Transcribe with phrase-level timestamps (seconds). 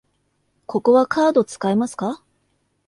[0.65, 2.23] ここはカード使えますか？